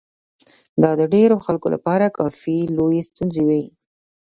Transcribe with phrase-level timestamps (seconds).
[0.81, 3.63] دا د ډېرو خلکو لپاره کافي لويې ستونزې وې.